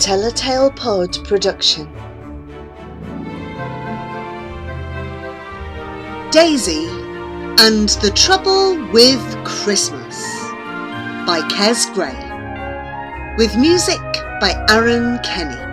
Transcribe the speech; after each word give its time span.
Telltale 0.00 0.70
Pod 0.70 1.22
production. 1.24 1.84
Daisy 6.30 6.86
and 7.60 7.90
the 8.00 8.10
Trouble 8.16 8.82
with 8.92 9.20
Christmas 9.44 10.24
by 11.26 11.46
Kes 11.50 11.92
Gray. 11.92 12.16
With 13.36 13.54
music 13.58 14.00
by 14.40 14.54
Aaron 14.70 15.18
Kenny. 15.22 15.69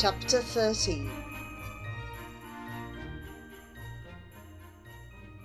Chapter 0.00 0.40
13 0.40 1.10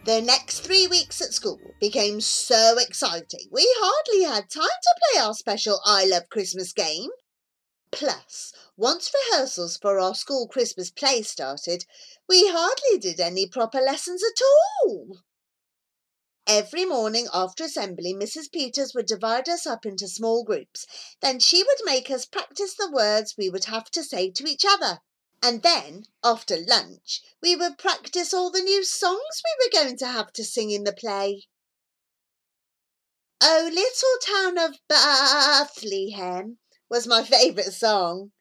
The 0.06 0.22
next 0.22 0.61
three 0.61 0.88
weeks 0.88 1.20
at 1.20 1.34
school 1.34 1.59
became 1.81 2.22
so 2.22 2.78
exciting 2.80 3.50
we 3.52 3.67
hardly 3.80 4.23
had 4.23 4.50
time 4.50 4.64
to 4.64 4.95
play 5.11 5.22
our 5.22 5.33
special 5.33 5.81
I 5.83 6.06
Love 6.06 6.30
Christmas 6.30 6.72
game. 6.72 7.09
Plus, 7.92 8.53
once 8.78 9.14
rehearsals 9.14 9.76
for 9.76 10.00
our 10.00 10.16
school 10.16 10.48
Christmas 10.48 10.89
play 10.89 11.22
started, 11.23 11.83
we 12.30 12.48
hardly 12.48 12.98
did 12.98 13.20
any 13.20 13.48
proper 13.48 13.81
lessons 13.81 14.23
at 14.23 14.42
all. 14.86 15.17
Every 16.47 16.85
morning 16.85 17.27
after 17.33 17.63
assembly, 17.63 18.13
Mrs. 18.13 18.51
Peters 18.51 18.93
would 18.93 19.07
divide 19.07 19.49
us 19.49 19.65
up 19.65 19.83
into 19.83 20.07
small 20.07 20.43
groups. 20.43 20.85
Then 21.19 21.39
she 21.39 21.63
would 21.63 21.79
make 21.83 22.11
us 22.11 22.25
practice 22.25 22.75
the 22.75 22.91
words 22.91 23.33
we 23.35 23.49
would 23.49 23.65
have 23.65 23.89
to 23.91 24.03
say 24.03 24.29
to 24.29 24.45
each 24.45 24.63
other. 24.63 24.99
And 25.41 25.63
then, 25.63 26.05
after 26.23 26.57
lunch, 26.57 27.21
we 27.41 27.55
would 27.55 27.79
practice 27.79 28.31
all 28.31 28.52
the 28.52 28.61
new 28.61 28.83
songs 28.83 29.41
we 29.43 29.65
were 29.65 29.83
going 29.83 29.97
to 29.97 30.07
have 30.07 30.31
to 30.33 30.43
sing 30.43 30.69
in 30.69 30.83
the 30.83 30.93
play. 30.93 31.47
Oh, 33.41 33.69
Little 33.71 34.17
Town 34.21 34.57
of 34.57 34.80
Bethlehem 34.87 36.59
was 36.89 37.07
my 37.07 37.23
favourite 37.25 37.73
song, 37.73 38.31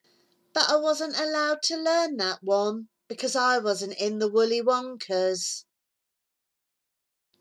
but 0.53 0.69
I 0.69 0.77
wasn't 0.77 1.19
allowed 1.19 1.63
to 1.65 1.77
learn 1.77 2.19
that 2.19 2.43
one 2.43 2.89
because 3.09 3.35
I 3.35 3.59
wasn't 3.59 3.99
in 3.99 4.19
the 4.19 4.29
Woolly 4.29 4.61
Wonkers. 4.61 5.65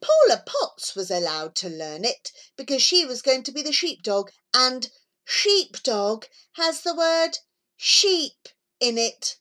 Paula 0.03 0.43
Potts 0.45 0.95
was 0.95 1.09
allowed 1.09 1.55
to 1.55 1.69
learn 1.69 2.03
it 2.03 2.33
because 2.57 2.81
she 2.81 3.05
was 3.05 3.21
going 3.21 3.41
to 3.43 3.53
be 3.53 3.61
the 3.61 3.71
sheepdog, 3.71 4.31
and 4.53 4.89
sheepdog 5.23 6.25
has 6.53 6.81
the 6.81 6.93
word 6.93 7.37
sheep 7.77 8.49
in 8.81 8.97
it. 8.97 9.37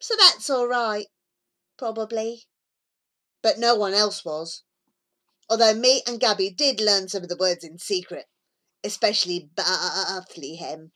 So 0.00 0.14
that's 0.16 0.48
all 0.48 0.66
right, 0.66 1.08
probably. 1.76 2.46
But 3.42 3.58
no 3.58 3.74
one 3.74 3.92
else 3.92 4.24
was. 4.24 4.62
Although 5.50 5.74
me 5.74 6.02
and 6.06 6.18
Gabby 6.18 6.48
did 6.48 6.80
learn 6.80 7.08
some 7.08 7.22
of 7.22 7.28
the 7.28 7.36
words 7.36 7.62
in 7.62 7.78
secret, 7.78 8.26
especially 8.82 9.50
Bethlehem. 9.54 10.92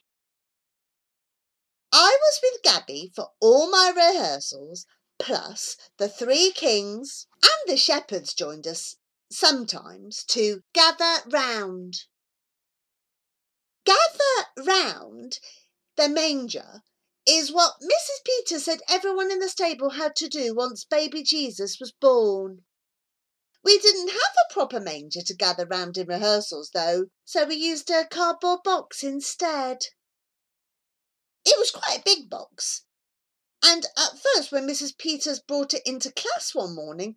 I 1.93 2.16
was 2.21 2.41
with 2.43 2.62
Gabby 2.62 3.12
for 3.15 3.28
all 3.41 3.71
my 3.71 3.93
rehearsals 3.94 4.87
Plus, 5.20 5.76
the 5.98 6.08
three 6.08 6.50
kings 6.50 7.26
and 7.42 7.70
the 7.70 7.76
shepherds 7.76 8.32
joined 8.32 8.66
us 8.66 8.97
sometimes 9.31 10.25
to 10.25 10.62
gather 10.72 11.22
round. 11.28 12.06
Gather 13.84 14.47
round 14.56 15.38
the 15.97 16.09
manger 16.09 16.82
is 17.26 17.53
what 17.53 17.75
Mrs. 17.82 18.25
Peters 18.25 18.64
said 18.64 18.80
everyone 18.88 19.30
in 19.30 19.41
the 19.41 19.50
stable 19.50 19.91
had 19.91 20.16
to 20.16 20.28
do 20.28 20.54
once 20.54 20.84
baby 20.84 21.22
Jesus 21.22 21.78
was 21.78 21.92
born. 21.92 22.64
We 23.62 23.78
didn't 23.78 24.09
have 24.09 24.16
a 24.16 24.53
proper 24.54 24.80
manger 24.80 25.20
to 25.20 25.34
gather 25.34 25.66
round 25.66 25.98
in 25.98 26.06
rehearsals, 26.06 26.70
though, 26.70 27.06
so 27.26 27.44
we 27.44 27.56
used 27.56 27.91
a 27.91 28.06
cardboard 28.06 28.60
box 28.64 29.03
instead. 29.03 29.84
It 31.44 31.59
was 31.59 31.70
quite 31.70 31.98
a 31.98 32.03
big 32.03 32.30
box, 32.30 32.84
and 33.62 33.84
at 33.97 34.19
first, 34.19 34.53
when 34.53 34.66
Mrs. 34.66 34.97
Peters 34.97 35.41
brought 35.41 35.75
it 35.75 35.82
into 35.84 36.12
class 36.12 36.54
one 36.54 36.75
morning, 36.75 37.16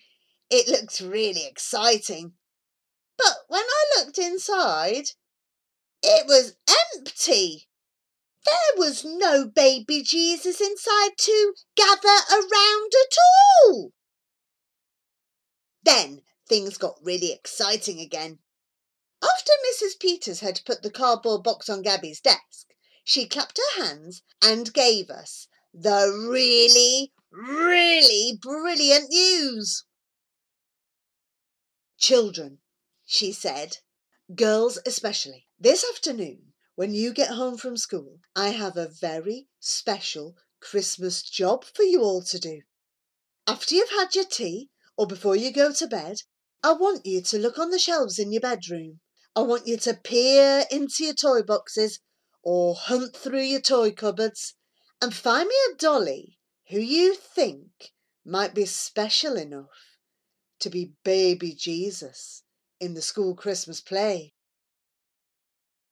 it 0.49 0.67
looked 0.67 0.99
really 0.99 1.45
exciting. 1.45 2.33
But 3.17 3.37
when 3.47 3.63
I 3.63 3.85
looked 3.97 4.17
inside, 4.17 5.05
it 6.01 6.27
was 6.27 6.55
empty. 6.95 7.69
There 8.45 8.77
was 8.77 9.05
no 9.05 9.45
baby 9.45 10.03
Jesus 10.03 10.59
inside 10.59 11.17
to 11.17 11.53
gather 11.75 12.19
around 12.31 12.91
at 12.93 13.17
all. 13.65 13.91
Then 15.83 16.23
things 16.47 16.77
got 16.77 16.99
really 17.01 17.31
exciting 17.31 17.99
again. 17.99 18.39
After 19.23 19.53
Mrs. 19.71 19.97
Peters 19.99 20.41
had 20.41 20.61
put 20.65 20.83
the 20.83 20.91
cardboard 20.91 21.43
box 21.43 21.69
on 21.69 21.81
Gabby's 21.81 22.19
desk, 22.19 22.67
she 23.05 23.27
clapped 23.27 23.57
her 23.57 23.83
hands 23.83 24.23
and 24.41 24.73
gave 24.73 25.09
us 25.09 25.47
the 25.73 26.27
really, 26.29 27.11
really 27.31 28.37
brilliant 28.39 29.09
news. 29.09 29.85
Children, 31.97 32.59
she 33.05 33.31
said, 33.31 33.77
girls 34.35 34.77
especially, 34.85 35.47
this 35.59 35.83
afternoon, 35.83 36.53
when 36.75 36.93
you 36.93 37.11
get 37.11 37.29
home 37.29 37.57
from 37.57 37.75
school, 37.77 38.19
I 38.35 38.49
have 38.49 38.77
a 38.77 38.87
very 38.87 39.47
special 39.59 40.35
Christmas 40.59 41.23
job 41.23 41.65
for 41.65 41.83
you 41.83 42.01
all 42.01 42.21
to 42.23 42.37
do. 42.37 42.61
After 43.47 43.73
you've 43.73 43.89
had 43.89 44.13
your 44.13 44.25
tea, 44.25 44.69
or 44.95 45.07
before 45.07 45.35
you 45.35 45.51
go 45.51 45.73
to 45.73 45.87
bed, 45.87 46.17
I 46.61 46.73
want 46.73 47.05
you 47.05 47.21
to 47.21 47.39
look 47.39 47.57
on 47.57 47.71
the 47.71 47.79
shelves 47.79 48.19
in 48.19 48.31
your 48.31 48.41
bedroom. 48.41 48.99
I 49.35 49.41
want 49.41 49.67
you 49.67 49.77
to 49.77 49.95
peer 49.95 50.65
into 50.69 51.03
your 51.03 51.15
toy 51.15 51.41
boxes 51.41 51.99
or 52.43 52.75
hunt 52.75 53.15
through 53.15 53.41
your 53.41 53.61
toy 53.61 53.91
cupboards 53.91 54.53
and 55.03 55.13
find 55.13 55.49
me 55.49 55.55
a 55.69 55.75
dolly 55.75 56.39
who 56.69 56.79
you 56.79 57.13
think 57.13 57.91
might 58.25 58.55
be 58.55 58.65
special 58.65 59.35
enough 59.35 59.97
to 60.61 60.69
be 60.69 60.93
baby 61.03 61.53
Jesus 61.53 62.43
in 62.79 62.93
the 62.93 63.01
school 63.01 63.35
Christmas 63.35 63.81
play. 63.81 64.33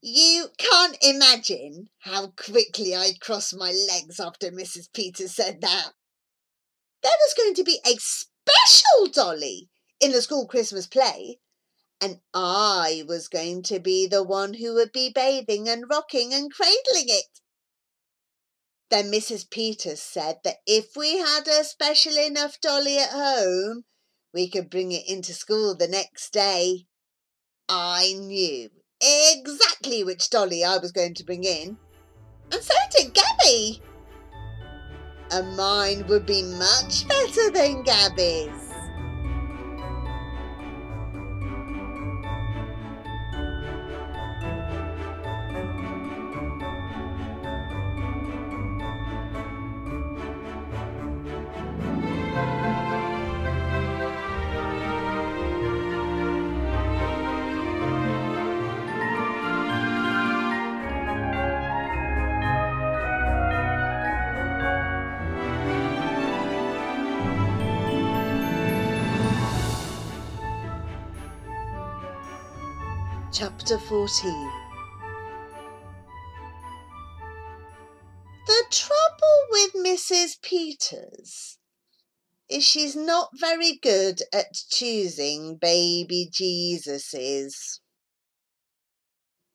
You 0.01 0.47
can't 0.57 0.97
imagine 1.01 1.89
how 1.99 2.27
quickly 2.37 2.95
I 2.95 3.11
crossed 3.19 3.53
my 3.53 3.73
legs 3.73 4.17
after 4.17 4.49
Mrs. 4.49 4.87
Peters 4.93 5.35
said 5.35 5.59
that. 5.59 5.89
There 7.03 7.11
was 7.11 7.33
going 7.33 7.55
to 7.55 7.65
be 7.65 7.81
a 7.85 7.97
special 7.99 9.11
dolly 9.11 9.69
in 9.99 10.13
the 10.13 10.21
school 10.21 10.47
Christmas 10.47 10.87
play, 10.87 11.41
and 11.99 12.21
I 12.33 13.03
was 13.05 13.27
going 13.27 13.63
to 13.63 13.81
be 13.81 14.07
the 14.07 14.23
one 14.23 14.53
who 14.53 14.73
would 14.75 14.93
be 14.93 15.11
bathing 15.13 15.67
and 15.67 15.83
rocking 15.89 16.33
and 16.33 16.49
cradling 16.49 17.09
it. 17.09 17.40
Then 18.91 19.09
Mrs. 19.09 19.49
Peters 19.49 20.01
said 20.01 20.39
that 20.43 20.57
if 20.67 20.97
we 20.97 21.17
had 21.17 21.47
a 21.47 21.63
special 21.63 22.17
enough 22.17 22.59
dolly 22.59 22.97
at 22.97 23.11
home, 23.11 23.85
we 24.33 24.49
could 24.49 24.69
bring 24.69 24.91
it 24.91 25.07
into 25.07 25.33
school 25.33 25.75
the 25.75 25.87
next 25.87 26.33
day. 26.33 26.87
I 27.69 28.13
knew 28.19 28.69
exactly 29.01 30.03
which 30.03 30.29
dolly 30.29 30.65
I 30.65 30.77
was 30.77 30.91
going 30.91 31.13
to 31.15 31.23
bring 31.23 31.45
in, 31.45 31.77
and 32.51 32.61
so 32.61 32.73
did 32.93 33.13
Gabby. 33.13 33.81
And 35.31 35.55
mine 35.55 36.05
would 36.07 36.25
be 36.25 36.43
much 36.43 37.07
better 37.07 37.49
than 37.49 37.83
Gabby's. 37.83 38.60
Chapter 73.41 73.79
14 73.79 74.51
The 78.45 78.63
trouble 78.69 79.47
with 79.49 79.73
Mrs. 79.73 80.39
Peters 80.43 81.57
is 82.47 82.63
she's 82.63 82.95
not 82.95 83.29
very 83.33 83.79
good 83.81 84.21
at 84.31 84.53
choosing 84.69 85.55
baby 85.55 86.29
Jesuses. 86.31 87.79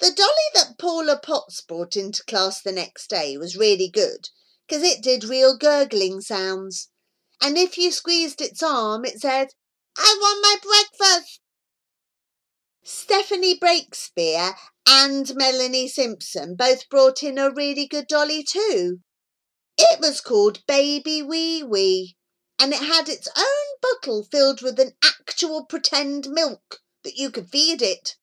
The 0.01 0.11
dolly 0.11 0.31
that 0.55 0.79
Paula 0.81 1.21
Potts 1.23 1.61
brought 1.61 1.95
into 1.95 2.25
class 2.25 2.61
the 2.61 2.73
next 2.73 3.09
day 3.09 3.37
was 3.37 3.57
really 3.57 3.89
good 3.89 4.31
because 4.67 4.83
it 4.83 5.01
did 5.01 5.23
real 5.23 5.57
gurgling 5.57 6.21
sounds. 6.23 6.89
And 7.41 7.57
if 7.57 7.79
you 7.79 7.93
squeezed 7.93 8.41
its 8.41 8.65
arm, 8.65 9.05
it 9.05 9.21
said, 9.21 9.51
I 9.97 10.17
want 10.19 10.43
my 10.43 10.57
breakfast. 10.61 11.41
Stephanie 12.89 13.59
Breakspear 13.59 14.55
and 14.87 15.35
Melanie 15.35 15.89
Simpson 15.89 16.55
both 16.55 16.89
brought 16.89 17.21
in 17.21 17.37
a 17.37 17.51
really 17.51 17.85
good 17.85 18.07
dolly 18.07 18.45
too. 18.45 19.01
It 19.77 19.99
was 19.99 20.21
called 20.21 20.65
Baby 20.69 21.21
Wee 21.21 21.65
Wee, 21.65 22.17
and 22.61 22.73
it 22.73 22.83
had 22.83 23.09
its 23.09 23.27
own 23.37 23.67
bottle 23.83 24.23
filled 24.23 24.63
with 24.63 24.79
an 24.79 24.93
actual 25.03 25.65
pretend 25.65 26.29
milk 26.29 26.81
that 27.03 27.17
you 27.17 27.33
could 27.33 27.51
feed 27.51 27.83
it. 27.83 28.15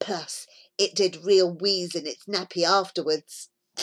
Plus, 0.00 0.46
it 0.78 0.94
did 0.94 1.26
real 1.26 1.50
wheeze 1.50 1.94
in 1.94 2.06
its 2.06 2.24
nappy 2.24 2.64
afterwards. 2.66 3.50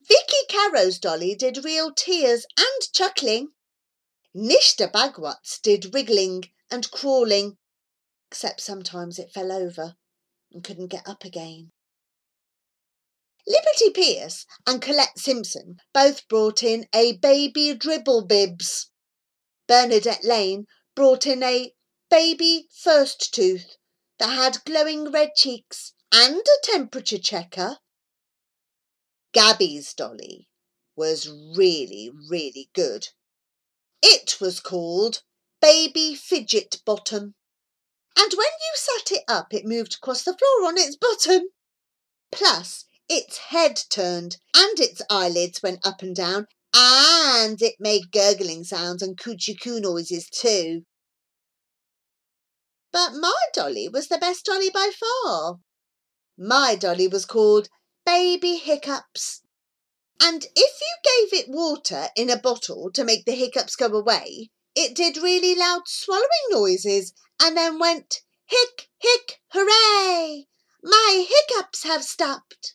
Vicky 0.00 0.46
Caro's 0.48 1.00
dolly 1.00 1.34
did 1.34 1.64
real 1.64 1.92
tears 1.92 2.46
and 2.56 2.92
chuckling. 2.92 3.48
Nishta 4.36 4.88
Bagwat's 4.88 5.58
did 5.58 5.92
wriggling 5.92 6.44
and 6.70 6.90
crawling, 6.90 7.56
except 8.30 8.60
sometimes 8.60 9.18
it 9.18 9.32
fell 9.32 9.52
over 9.52 9.94
and 10.52 10.64
couldn't 10.64 10.88
get 10.88 11.08
up 11.08 11.24
again. 11.24 11.70
Liberty 13.46 13.90
Pierce 13.90 14.44
and 14.66 14.82
Colette 14.82 15.18
Simpson 15.18 15.76
both 15.92 16.26
brought 16.28 16.62
in 16.62 16.86
a 16.92 17.16
baby 17.18 17.74
dribble 17.74 18.26
bibs. 18.26 18.90
Bernadette 19.68 20.24
Lane 20.24 20.66
brought 20.96 21.26
in 21.26 21.42
a 21.42 21.72
baby 22.10 22.68
first 22.72 23.32
tooth 23.32 23.76
that 24.18 24.30
had 24.30 24.64
glowing 24.64 25.12
red 25.12 25.30
cheeks 25.36 25.92
and 26.12 26.36
a 26.40 26.58
temperature 26.62 27.18
checker. 27.18 27.78
Gabby's 29.32 29.92
dolly 29.92 30.48
was 30.96 31.28
really, 31.28 32.10
really 32.30 32.70
good. 32.74 33.08
It 34.02 34.40
was 34.40 34.60
called 34.60 35.22
Baby 35.60 36.14
Fidget 36.14 36.82
Bottom. 36.84 37.34
And 38.16 38.32
when 38.32 38.46
you 38.46 38.74
sat 38.74 39.12
it 39.12 39.24
up, 39.28 39.52
it 39.52 39.64
moved 39.64 39.94
across 39.94 40.22
the 40.22 40.36
floor 40.36 40.68
on 40.68 40.78
its 40.78 40.96
bottom. 40.96 41.48
Plus, 42.32 42.86
its 43.08 43.38
head 43.38 43.80
turned, 43.88 44.38
and 44.54 44.80
its 44.80 45.02
eyelids 45.08 45.62
went 45.62 45.86
up 45.86 46.02
and 46.02 46.14
down, 46.14 46.46
and 46.74 47.60
it 47.62 47.76
made 47.78 48.10
gurgling 48.10 48.64
sounds 48.64 49.02
and 49.02 49.16
coochie 49.16 49.60
coo 49.60 49.80
noises 49.80 50.28
too. 50.28 50.82
But 52.92 53.12
my 53.14 53.34
dolly 53.52 53.88
was 53.88 54.08
the 54.08 54.18
best 54.18 54.46
dolly 54.46 54.70
by 54.70 54.90
far. 54.90 55.56
My 56.38 56.74
dolly 56.74 57.08
was 57.08 57.26
called 57.26 57.68
Baby 58.04 58.56
Hiccups. 58.56 59.42
And 60.20 60.46
if 60.56 60.80
you 60.80 61.30
gave 61.30 61.40
it 61.40 61.48
water 61.48 62.08
in 62.16 62.30
a 62.30 62.38
bottle 62.38 62.90
to 62.92 63.04
make 63.04 63.24
the 63.24 63.34
hiccups 63.34 63.76
go 63.76 63.86
away, 63.86 64.50
it 64.76 64.94
did 64.94 65.16
really 65.16 65.54
loud 65.54 65.88
swallowing 65.88 66.28
noises 66.50 67.12
and 67.40 67.56
then 67.56 67.78
went 67.78 68.20
hic, 68.44 68.88
hic, 68.98 69.40
hooray! 69.52 70.46
My 70.82 71.26
hiccups 71.28 71.82
have 71.84 72.04
stopped. 72.04 72.74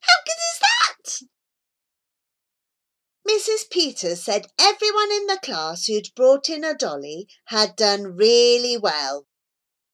How 0.00 0.14
good 0.26 0.32
is 0.52 0.60
that? 0.60 1.28
Mrs. 3.30 3.70
Peters 3.70 4.24
said 4.24 4.48
everyone 4.58 5.12
in 5.12 5.26
the 5.26 5.38
class 5.40 5.86
who'd 5.86 6.14
brought 6.16 6.48
in 6.48 6.64
a 6.64 6.74
dolly 6.74 7.28
had 7.46 7.76
done 7.76 8.16
really 8.16 8.76
well, 8.76 9.28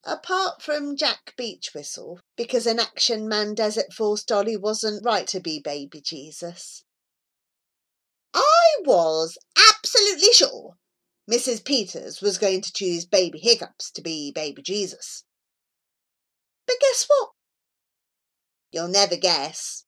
apart 0.05 0.63
from 0.63 0.97
Jack 0.97 1.35
Beechwhistle, 1.37 2.21
because 2.35 2.67
an 2.67 2.81
Action 2.81 3.29
Man 3.29 3.55
Desert 3.55 3.93
Force 3.93 4.25
dolly 4.25 4.57
wasn't 4.57 5.05
right 5.05 5.27
to 5.29 5.41
be 5.41 5.61
baby 5.61 6.01
Jesus. 6.01 6.86
I 8.37 8.77
was 8.85 9.39
absolutely 9.71 10.33
sure 10.33 10.77
Mrs. 11.31 11.65
Peters 11.65 12.21
was 12.21 12.39
going 12.39 12.61
to 12.61 12.73
choose 12.73 13.07
baby 13.07 13.39
Hiccups 13.39 13.91
to 13.93 14.03
be 14.03 14.31
baby 14.31 14.63
Jesus. 14.63 15.25
But 16.67 16.77
guess 16.81 17.07
what? 17.09 17.31
You'll 18.71 18.89
never 18.89 19.17
guess. 19.17 19.85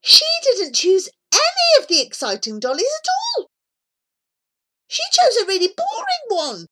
She 0.00 0.24
didn't 0.42 0.74
choose 0.74 1.08
any 1.32 1.82
of 1.82 1.86
the 1.86 2.00
exciting 2.00 2.58
dollies 2.58 2.86
at 3.04 3.08
all. 3.38 3.50
She 4.88 5.02
chose 5.12 5.36
a 5.36 5.46
really 5.46 5.68
boring 5.68 6.26
one. 6.28 6.66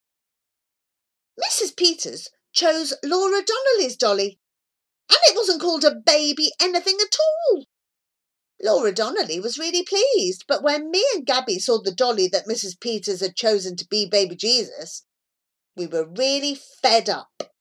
Mrs. 1.42 1.76
Peters 1.76 2.28
chose 2.52 2.94
Laura 3.04 3.42
Donnelly's 3.42 3.96
dolly, 3.96 4.38
and 5.08 5.18
it 5.24 5.36
wasn't 5.36 5.60
called 5.60 5.84
a 5.84 5.94
baby 5.94 6.50
anything 6.60 6.98
at 7.00 7.16
all. 7.18 7.64
Laura 8.70 8.92
Donnelly 8.92 9.40
was 9.40 9.58
really 9.58 9.82
pleased, 9.82 10.44
but 10.46 10.62
when 10.62 10.92
me 10.92 11.04
and 11.14 11.26
Gabby 11.26 11.58
saw 11.58 11.82
the 11.82 11.90
dolly 11.90 12.28
that 12.28 12.46
Mrs. 12.46 12.78
Peters 12.78 13.20
had 13.20 13.34
chosen 13.34 13.76
to 13.76 13.88
be 13.88 14.06
baby 14.06 14.36
Jesus, 14.36 15.04
we 15.76 15.88
were 15.88 16.06
really 16.06 16.54
fed 16.54 17.08
up. 17.08 17.52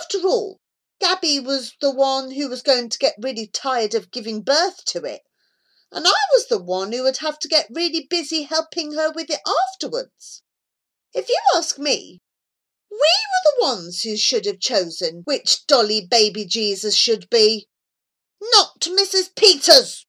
After 0.00 0.18
all, 0.26 0.60
Gabby 1.00 1.38
was 1.38 1.74
the 1.80 1.92
one 1.92 2.32
who 2.32 2.48
was 2.48 2.62
going 2.62 2.88
to 2.88 2.98
get 2.98 3.14
really 3.20 3.46
tired 3.46 3.94
of 3.94 4.10
giving 4.10 4.42
birth 4.42 4.84
to 4.86 5.04
it. 5.04 5.22
And 5.92 6.08
I 6.08 6.18
was 6.32 6.48
the 6.48 6.60
one 6.60 6.90
who 6.90 7.04
would 7.04 7.18
have 7.18 7.38
to 7.38 7.48
get 7.48 7.68
really 7.70 8.06
busy 8.10 8.42
helping 8.42 8.94
her 8.94 9.12
with 9.12 9.30
it 9.30 9.40
afterwards. 9.46 10.42
If 11.14 11.28
you 11.28 11.38
ask 11.54 11.78
me, 11.78 12.20
we 12.90 12.96
were 12.98 13.44
the 13.44 13.64
ones 13.64 14.02
who 14.02 14.16
should 14.16 14.44
have 14.46 14.58
chosen 14.58 15.22
which 15.24 15.66
dolly 15.66 16.00
baby 16.00 16.44
Jesus 16.44 16.96
should 16.96 17.30
be, 17.30 17.68
not 18.40 18.80
Mrs. 18.80 19.34
Peters. 19.36 20.05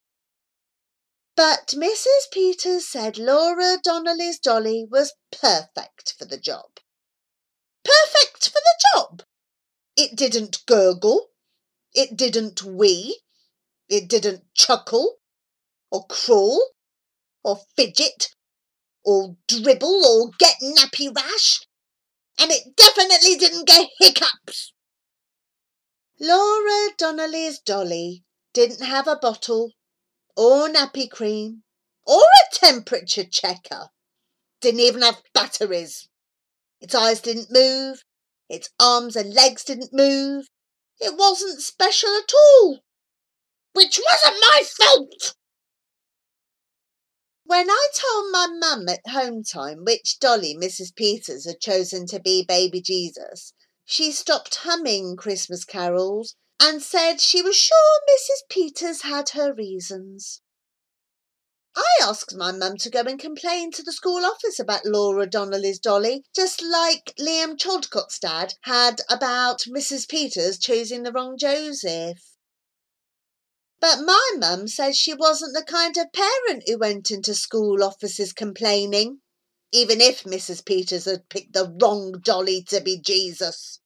But 1.38 1.68
Mrs. 1.68 2.32
Peters 2.32 2.88
said 2.88 3.20
Laura 3.20 3.78
Donnelly's 3.84 4.40
dolly 4.40 4.88
was 4.90 5.14
perfect 5.32 6.16
for 6.18 6.26
the 6.26 6.40
job. 6.40 6.80
Perfect 7.84 8.50
for 8.50 8.60
the 8.60 8.86
job? 8.92 9.24
It 9.96 10.16
didn't 10.16 10.66
gurgle. 10.66 11.30
It 11.94 12.18
didn't 12.18 12.64
wee. 12.64 13.22
It 13.88 14.08
didn't 14.08 14.52
chuckle 14.56 15.20
or 15.92 16.08
crawl 16.08 16.72
or 17.44 17.62
fidget 17.76 18.30
or 19.06 19.38
dribble 19.48 20.06
or 20.08 20.32
get 20.40 20.56
nappy 20.60 21.16
rash. 21.16 21.68
And 22.40 22.50
it 22.50 22.76
definitely 22.76 23.36
didn't 23.36 23.68
get 23.68 23.92
hiccups. 24.00 24.74
Laura 26.20 26.96
Donnelly's 26.98 27.60
dolly 27.60 28.24
didn't 28.54 28.82
have 28.82 29.08
a 29.08 29.16
bottle 29.18 29.74
or 30.38 30.70
nappy 30.70 31.10
cream 31.10 31.64
or 32.06 32.22
a 32.22 32.56
temperature 32.56 33.26
checker. 33.26 33.90
Didn't 34.62 34.80
even 34.80 35.02
have 35.02 35.22
batteries. 35.34 36.08
Its 36.80 36.96
eyes 36.96 37.20
didn't 37.20 37.52
move. 37.52 38.04
Its 38.48 38.70
arms 38.80 39.16
and 39.16 39.34
legs 39.34 39.64
didn't 39.64 39.92
move. 39.92 40.46
It 41.00 41.18
wasn't 41.18 41.62
special 41.62 42.16
at 42.16 42.32
all. 42.34 42.80
Which 43.74 44.00
wasn't 44.00 44.40
my 44.40 44.64
fault. 44.64 45.36
When 47.44 47.70
I 47.70 47.88
told 47.94 48.32
my 48.32 48.48
mum 48.48 48.90
at 48.90 49.08
home 49.08 49.44
time 49.44 49.86
which 49.86 50.20
dolly 50.20 50.56
Mrs. 50.56 50.94
Peters 50.96 51.46
had 51.46 51.60
chosen 51.60 52.06
to 52.08 52.20
be 52.20 52.44
baby 52.44 52.82
Jesus, 52.82 53.54
she 53.86 54.12
stopped 54.12 54.56
humming 54.56 55.16
Christmas 55.16 55.64
carols 55.64 56.36
and 56.60 56.82
said 56.82 57.22
she 57.22 57.42
was 57.42 57.56
sure 57.56 58.00
Mrs. 58.10 58.50
Peters 58.50 59.02
had 59.02 59.30
her 59.30 59.54
reasons. 59.54 60.42
I 61.76 61.86
asked 62.02 62.36
my 62.36 62.52
mum 62.52 62.78
to 62.78 62.90
go 62.90 63.02
and 63.02 63.20
complain 63.20 63.72
to 63.74 63.84
the 63.84 63.92
school 63.92 64.26
office 64.26 64.60
about 64.60 64.86
Laura 64.86 65.28
Donnelly's 65.28 65.78
dolly, 65.78 66.24
just 66.36 66.64
like 66.64 67.14
Liam 67.20 67.56
Chaldicott's 67.56 68.18
dad 68.18 68.56
had 68.62 69.02
about 69.10 69.62
Mrs. 69.68 70.10
Peters 70.10 70.58
choosing 70.58 71.04
the 71.04 71.12
wrong 71.12 71.38
Joseph. 71.38 72.38
But 73.80 74.02
my 74.02 74.32
mum 74.38 74.68
says 74.68 74.98
she 74.98 75.14
wasn't 75.14 75.54
the 75.54 75.64
kind 75.64 75.96
of 75.98 76.12
parent 76.12 76.64
who 76.66 76.80
went 76.80 77.12
into 77.12 77.36
school 77.36 77.84
offices 77.84 78.34
complaining, 78.34 79.20
even 79.72 80.02
if 80.02 80.24
Mrs. 80.24 80.66
Peters 80.66 81.06
had 81.06 81.30
picked 81.30 81.54
the 81.54 81.72
wrong 81.80 82.20
dolly 82.20 82.64
to 82.70 82.82
be 82.82 83.00
Jesus. 83.00 83.80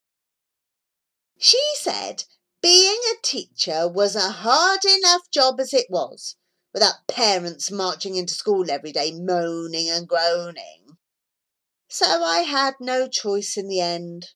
She 1.38 1.60
said 1.74 2.24
being 2.62 3.00
a 3.12 3.20
teacher 3.22 3.88
was 3.88 4.14
a 4.14 4.30
hard 4.30 4.80
enough 4.84 5.22
job 5.32 5.58
as 5.60 5.74
it 5.74 5.86
was 5.90 6.36
without 6.72 7.06
parents 7.08 7.70
marching 7.70 8.16
into 8.16 8.34
school 8.34 8.70
every 8.70 8.92
day 8.92 9.12
moaning 9.12 9.90
and 9.90 10.08
groaning. 10.08 10.96
So 11.88 12.06
I 12.06 12.38
had 12.38 12.74
no 12.80 13.08
choice 13.08 13.56
in 13.56 13.68
the 13.68 13.80
end. 13.80 14.28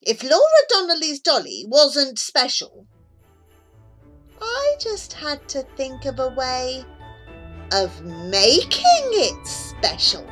If 0.00 0.22
Laura 0.22 0.42
Donnelly's 0.70 1.20
dolly 1.20 1.64
wasn't 1.68 2.18
special, 2.18 2.86
I 4.40 4.76
just 4.80 5.12
had 5.14 5.46
to 5.48 5.64
think 5.76 6.04
of 6.04 6.20
a 6.20 6.28
way 6.28 6.84
of 7.72 8.02
making 8.04 9.10
it 9.12 9.46
special. 9.46 10.26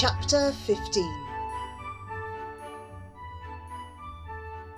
Chapter 0.00 0.52
15 0.52 1.02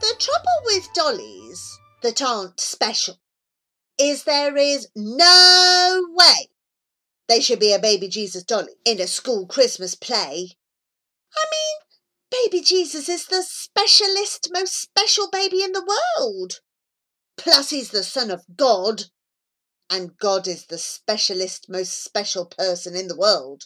The 0.00 0.14
trouble 0.18 0.60
with 0.64 0.90
dollies 0.94 1.78
that 2.02 2.22
aren't 2.22 2.58
special 2.58 3.16
is 3.98 4.24
there 4.24 4.56
is 4.56 4.88
no 4.96 6.06
way 6.12 6.48
they 7.28 7.42
should 7.42 7.58
be 7.58 7.74
a 7.74 7.78
baby 7.78 8.08
Jesus 8.08 8.44
dolly 8.44 8.72
in 8.86 8.98
a 8.98 9.06
school 9.06 9.46
Christmas 9.46 9.94
play. 9.94 10.52
I 11.36 11.44
mean, 11.52 11.76
baby 12.30 12.64
Jesus 12.64 13.06
is 13.10 13.26
the 13.26 13.42
specialist, 13.42 14.48
most 14.50 14.72
special 14.72 15.28
baby 15.30 15.62
in 15.62 15.72
the 15.72 15.86
world. 16.18 16.60
Plus, 17.36 17.68
he's 17.68 17.90
the 17.90 18.04
son 18.04 18.30
of 18.30 18.46
God, 18.56 19.02
and 19.90 20.16
God 20.16 20.48
is 20.48 20.64
the 20.64 20.78
specialist, 20.78 21.66
most 21.68 22.02
special 22.02 22.46
person 22.46 22.96
in 22.96 23.06
the 23.06 23.18
world 23.18 23.64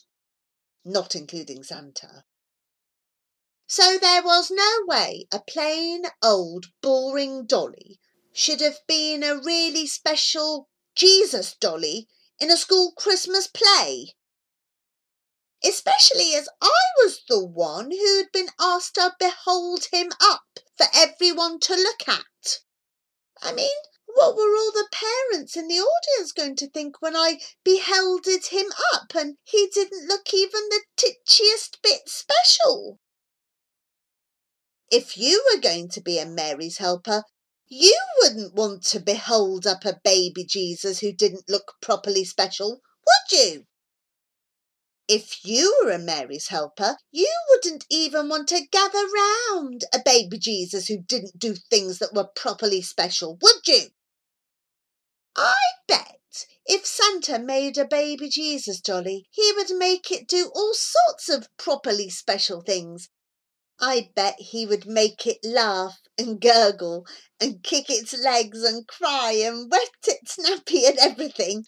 not 0.84 1.14
including 1.14 1.62
Santa. 1.62 2.24
So 3.66 3.98
there 3.98 4.22
was 4.22 4.50
no 4.50 4.82
way 4.86 5.26
a 5.32 5.40
plain, 5.40 6.04
old, 6.22 6.66
boring 6.82 7.46
dolly 7.46 7.98
should 8.32 8.60
have 8.60 8.80
been 8.86 9.22
a 9.22 9.36
really 9.36 9.86
special 9.86 10.68
Jesus 10.94 11.54
dolly 11.54 12.08
in 12.38 12.50
a 12.50 12.56
school 12.56 12.92
Christmas 12.92 13.46
play. 13.46 14.14
Especially 15.64 16.34
as 16.34 16.48
I 16.60 16.82
was 16.98 17.22
the 17.28 17.44
one 17.44 17.90
who'd 17.90 18.30
been 18.32 18.50
asked 18.60 18.96
to 18.96 19.16
behold 19.18 19.86
him 19.90 20.12
up 20.20 20.58
for 20.76 20.86
everyone 20.94 21.58
to 21.60 21.74
look 21.74 22.06
at. 22.06 22.60
I 23.40 23.52
mean, 23.52 23.76
what 24.14 24.36
were 24.36 24.56
all 24.56 24.72
the 24.72 24.88
parents 24.90 25.56
in 25.56 25.68
the 25.68 25.80
audience 25.80 26.32
going 26.32 26.56
to 26.56 26.68
think 26.68 27.02
when 27.02 27.16
I 27.16 27.40
behelded 27.64 28.46
him 28.46 28.66
up 28.94 29.14
and 29.14 29.36
he 29.42 29.68
didn't 29.72 30.08
look 30.08 30.32
even 30.32 30.68
the 30.68 30.82
titchiest 30.96 31.82
bit 31.82 32.08
special? 32.08 33.00
If 34.90 35.18
you 35.18 35.44
were 35.52 35.60
going 35.60 35.88
to 35.90 36.00
be 36.00 36.18
a 36.18 36.26
Mary's 36.26 36.78
helper, 36.78 37.24
you 37.66 37.98
wouldn't 38.20 38.54
want 38.54 38.84
to 38.84 39.00
behold 39.00 39.66
up 39.66 39.84
a 39.84 40.00
baby 40.04 40.44
Jesus 40.44 41.00
who 41.00 41.12
didn't 41.12 41.48
look 41.48 41.72
properly 41.80 42.24
special, 42.24 42.80
would 43.06 43.38
you? 43.38 43.66
If 45.08 45.44
you 45.44 45.82
were 45.82 45.90
a 45.90 45.98
Mary's 45.98 46.48
helper, 46.48 46.96
you 47.10 47.30
wouldn't 47.50 47.84
even 47.90 48.28
want 48.28 48.48
to 48.48 48.66
gather 48.70 49.04
round 49.04 49.84
a 49.92 49.98
baby 50.02 50.38
Jesus 50.38 50.86
who 50.86 50.98
didn't 50.98 51.38
do 51.38 51.54
things 51.54 51.98
that 51.98 52.14
were 52.14 52.28
properly 52.36 52.80
special, 52.80 53.36
would 53.42 53.66
you? 53.66 53.90
I 55.36 55.56
bet 55.88 56.46
if 56.64 56.86
Santa 56.86 57.38
made 57.38 57.76
a 57.76 57.84
baby 57.84 58.28
Jesus 58.28 58.80
dolly, 58.80 59.26
he 59.30 59.52
would 59.56 59.70
make 59.70 60.10
it 60.10 60.28
do 60.28 60.50
all 60.54 60.74
sorts 60.74 61.28
of 61.28 61.48
properly 61.56 62.08
special 62.08 62.60
things. 62.60 63.08
I 63.80 64.10
bet 64.14 64.36
he 64.38 64.64
would 64.64 64.86
make 64.86 65.26
it 65.26 65.38
laugh 65.44 65.98
and 66.16 66.40
gurgle 66.40 67.04
and 67.40 67.62
kick 67.62 67.90
its 67.90 68.12
legs 68.12 68.62
and 68.62 68.86
cry 68.86 69.32
and 69.32 69.70
wet 69.70 69.90
its 70.06 70.36
nappy 70.36 70.88
and 70.88 70.98
everything. 70.98 71.64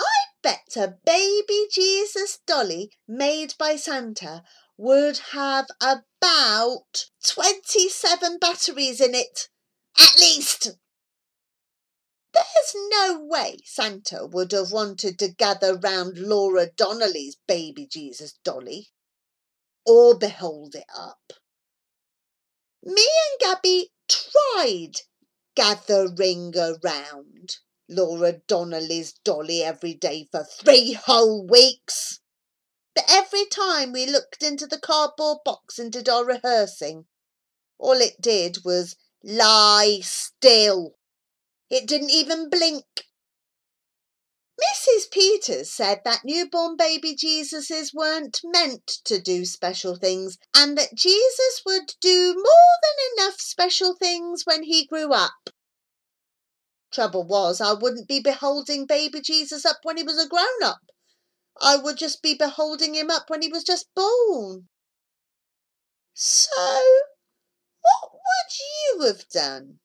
I 0.00 0.24
bet 0.42 0.76
a 0.76 0.96
baby 1.04 1.68
Jesus 1.70 2.40
dolly 2.46 2.90
made 3.06 3.54
by 3.58 3.76
Santa 3.76 4.42
would 4.76 5.18
have 5.32 5.66
about 5.80 7.06
27 7.24 8.38
batteries 8.38 9.00
in 9.00 9.14
it. 9.14 9.48
At 9.98 10.18
least. 10.18 10.72
There's 12.38 12.74
no 12.90 13.20
way 13.24 13.58
Santa 13.64 14.24
would 14.24 14.52
have 14.52 14.70
wanted 14.70 15.18
to 15.18 15.28
gather 15.28 15.74
round 15.76 16.18
Laura 16.18 16.70
Donnelly's 16.70 17.36
baby 17.48 17.86
Jesus 17.86 18.34
dolly 18.44 18.92
or 19.84 20.16
behold 20.16 20.74
it 20.76 20.86
up. 20.94 21.32
Me 22.82 23.02
and 23.02 23.40
Gabby 23.40 23.92
tried 24.08 25.02
gathering 25.54 26.54
around 26.56 27.56
Laura 27.88 28.34
Donnelly's 28.46 29.14
dolly 29.24 29.62
every 29.62 29.94
day 29.94 30.28
for 30.30 30.44
three 30.44 30.92
whole 30.94 31.46
weeks. 31.46 32.20
But 32.94 33.06
every 33.08 33.46
time 33.46 33.92
we 33.92 34.06
looked 34.06 34.42
into 34.42 34.66
the 34.66 34.80
cardboard 34.80 35.38
box 35.44 35.78
and 35.78 35.92
did 35.92 36.08
our 36.08 36.24
rehearsing, 36.24 37.06
all 37.78 38.00
it 38.00 38.20
did 38.20 38.64
was 38.64 38.96
lie 39.24 40.00
still. 40.02 40.97
It 41.70 41.86
didn't 41.86 42.10
even 42.10 42.48
blink. 42.48 42.84
Mrs. 44.58 45.10
Peters 45.10 45.70
said 45.70 46.00
that 46.04 46.24
newborn 46.24 46.76
baby 46.76 47.14
Jesuses 47.14 47.94
weren't 47.94 48.40
meant 48.42 48.86
to 49.04 49.20
do 49.20 49.44
special 49.44 49.94
things 49.94 50.36
and 50.54 50.76
that 50.76 50.94
Jesus 50.94 51.62
would 51.64 51.94
do 52.00 52.34
more 52.34 52.78
than 52.82 53.24
enough 53.24 53.40
special 53.40 53.94
things 53.94 54.44
when 54.44 54.64
he 54.64 54.86
grew 54.86 55.12
up. 55.12 55.50
Trouble 56.90 57.24
was, 57.24 57.60
I 57.60 57.74
wouldn't 57.74 58.08
be 58.08 58.18
beholding 58.18 58.86
baby 58.86 59.20
Jesus 59.20 59.64
up 59.64 59.80
when 59.84 59.96
he 59.96 60.02
was 60.02 60.18
a 60.18 60.26
grown 60.26 60.62
up. 60.62 60.80
I 61.60 61.76
would 61.76 61.98
just 61.98 62.22
be 62.22 62.34
beholding 62.34 62.94
him 62.94 63.10
up 63.10 63.28
when 63.28 63.42
he 63.42 63.48
was 63.48 63.62
just 63.62 63.88
born. 63.94 64.68
So, 66.14 66.50
what 67.80 68.12
would 68.12 68.58
you 68.58 69.06
have 69.06 69.28
done? 69.28 69.80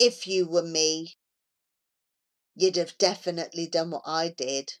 If 0.00 0.26
you 0.26 0.48
were 0.48 0.62
me, 0.62 1.14
you'd 2.56 2.76
have 2.76 2.96
definitely 2.96 3.66
done 3.66 3.90
what 3.90 4.02
I 4.06 4.30
did. 4.30 4.72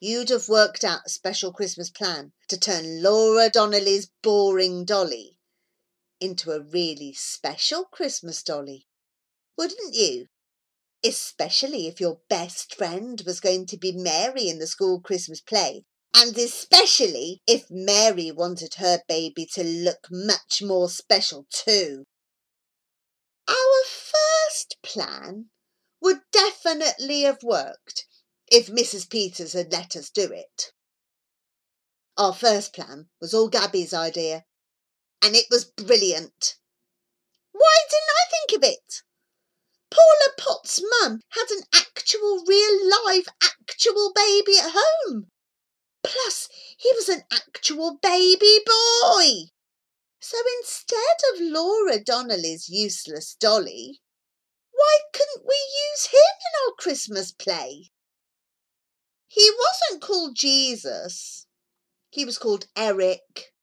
You'd 0.00 0.30
have 0.30 0.48
worked 0.48 0.82
out 0.82 1.02
a 1.06 1.10
special 1.10 1.52
Christmas 1.52 1.88
plan 1.88 2.32
to 2.48 2.58
turn 2.58 3.02
Laura 3.02 3.48
Donnelly's 3.48 4.10
boring 4.22 4.84
dolly 4.84 5.38
into 6.20 6.50
a 6.50 6.60
really 6.60 7.12
special 7.12 7.84
Christmas 7.84 8.42
dolly, 8.42 8.88
wouldn't 9.56 9.94
you? 9.94 10.26
Especially 11.04 11.86
if 11.86 12.00
your 12.00 12.20
best 12.28 12.74
friend 12.74 13.22
was 13.24 13.38
going 13.38 13.66
to 13.66 13.76
be 13.76 13.92
Mary 13.92 14.48
in 14.48 14.58
the 14.58 14.66
school 14.66 15.00
Christmas 15.00 15.40
play, 15.40 15.84
and 16.12 16.36
especially 16.36 17.42
if 17.46 17.70
Mary 17.70 18.32
wanted 18.32 18.74
her 18.74 19.02
baby 19.06 19.46
to 19.54 19.62
look 19.62 20.08
much 20.10 20.62
more 20.62 20.88
special 20.88 21.46
too. 21.50 22.04
Our 23.48 23.84
first 23.86 24.76
plan 24.82 25.50
would 26.02 26.20
definitely 26.30 27.22
have 27.22 27.42
worked 27.42 28.06
if 28.46 28.68
Mrs. 28.68 29.08
Peters 29.08 29.54
had 29.54 29.72
let 29.72 29.96
us 29.96 30.10
do 30.10 30.30
it. 30.30 30.72
Our 32.18 32.34
first 32.34 32.74
plan 32.74 33.08
was 33.20 33.32
all 33.32 33.48
Gabby's 33.48 33.94
idea, 33.94 34.44
and 35.22 35.34
it 35.34 35.46
was 35.50 35.64
brilliant. 35.64 36.56
Why 37.52 37.76
didn't 37.88 38.10
I 38.10 38.30
think 38.30 38.58
of 38.58 38.68
it? 38.68 39.02
Paula 39.90 40.34
Potts' 40.36 40.82
mum 41.00 41.22
had 41.30 41.50
an 41.50 41.62
actual, 41.72 42.44
real, 42.44 42.88
live, 43.06 43.28
actual 43.42 44.12
baby 44.12 44.58
at 44.58 44.74
home. 44.74 45.30
Plus, 46.02 46.48
he 46.76 46.92
was 46.94 47.08
an 47.08 47.24
actual 47.32 47.98
baby 48.02 48.60
boy. 48.66 49.50
So 50.20 50.36
instead 50.60 51.16
of 51.32 51.40
Laura 51.40 52.02
Donnelly's 52.02 52.68
useless 52.68 53.34
dolly, 53.34 54.00
why 54.72 54.98
couldn't 55.12 55.46
we 55.46 55.54
use 55.92 56.06
him 56.06 56.18
in 56.18 56.68
our 56.68 56.74
Christmas 56.74 57.32
play? 57.32 57.90
He 59.28 59.50
wasn't 59.50 60.02
called 60.02 60.34
Jesus. 60.34 61.46
He 62.10 62.24
was 62.24 62.38
called 62.38 62.66
Eric. 62.76 63.54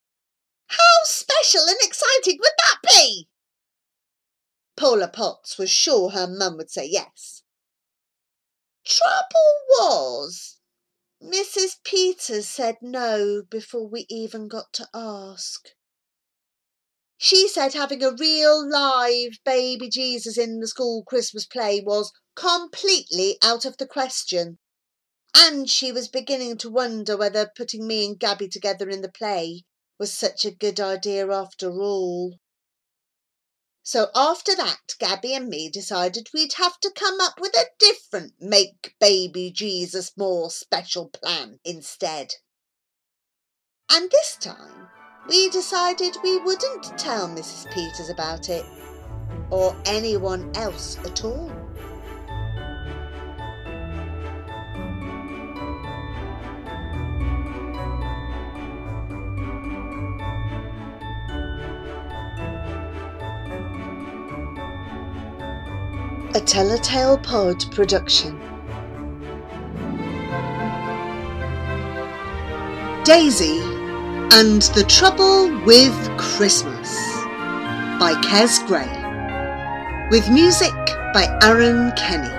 How 0.67 1.03
special 1.03 1.61
and 1.67 1.77
exciting 1.81 2.37
would 2.39 2.53
that 2.57 2.77
be? 2.83 3.27
Paula 4.77 5.07
Potts 5.07 5.57
was 5.57 5.69
sure 5.69 6.11
her 6.11 6.27
mum 6.27 6.57
would 6.57 6.69
say 6.69 6.85
yes. 6.85 7.43
Trouble 8.85 9.59
was, 9.69 10.57
Mrs. 11.21 11.77
Peters 11.83 12.47
said 12.47 12.77
no 12.81 13.41
before 13.41 13.87
we 13.87 14.05
even 14.09 14.47
got 14.47 14.71
to 14.73 14.87
ask. 14.93 15.69
She 17.17 17.47
said 17.47 17.73
having 17.73 18.03
a 18.03 18.13
real 18.13 18.69
live 18.69 19.39
baby 19.45 19.89
Jesus 19.89 20.37
in 20.37 20.59
the 20.59 20.67
school 20.67 21.03
Christmas 21.03 21.45
play 21.45 21.81
was 21.81 22.11
completely 22.35 23.37
out 23.41 23.65
of 23.65 23.77
the 23.77 23.87
question. 23.87 24.59
And 25.33 25.69
she 25.69 25.91
was 25.91 26.07
beginning 26.07 26.57
to 26.59 26.69
wonder 26.69 27.17
whether 27.17 27.51
putting 27.55 27.87
me 27.87 28.05
and 28.05 28.19
Gabby 28.19 28.47
together 28.47 28.89
in 28.89 29.01
the 29.01 29.11
play 29.11 29.63
was 29.97 30.13
such 30.13 30.45
a 30.45 30.51
good 30.51 30.79
idea 30.79 31.31
after 31.31 31.71
all. 31.81 32.37
So 33.81 34.09
after 34.15 34.55
that, 34.55 34.95
Gabby 34.97 35.35
and 35.35 35.47
me 35.47 35.69
decided 35.69 36.29
we'd 36.33 36.53
have 36.53 36.79
to 36.79 36.91
come 36.91 37.21
up 37.21 37.39
with 37.39 37.55
a 37.55 37.69
different 37.77 38.33
make 38.39 38.95
baby 38.99 39.51
Jesus 39.51 40.17
more 40.17 40.49
special 40.49 41.09
plan 41.09 41.59
instead. 41.63 42.35
And 43.89 44.09
this 44.09 44.37
time, 44.37 44.89
we 45.27 45.49
decided 45.49 46.17
we 46.23 46.37
wouldn't 46.39 46.97
tell 46.97 47.27
Mrs. 47.27 47.71
Peters 47.73 48.09
about 48.09 48.49
it, 48.49 48.65
or 49.49 49.75
anyone 49.85 50.51
else 50.55 50.97
at 50.99 51.23
all. 51.23 51.51
A 66.35 66.39
Telltale 66.41 67.17
Pod 67.19 67.71
production. 67.71 68.39
Daisy 73.05 73.74
and 74.37 74.63
the 74.75 74.83
Trouble 74.83 75.47
with 75.63 75.95
Christmas 76.17 76.93
by 77.97 78.13
Kes 78.25 78.59
Gray. 78.67 78.91
With 80.11 80.29
music 80.29 80.73
by 81.13 81.25
Aaron 81.41 81.93
Kenny. 81.95 82.34